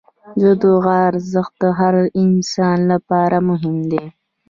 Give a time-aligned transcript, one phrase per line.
[0.41, 4.03] د دعا ارزښت د هر انسان لپاره مهم دی.